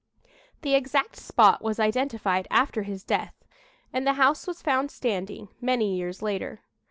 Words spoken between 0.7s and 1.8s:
exact spot was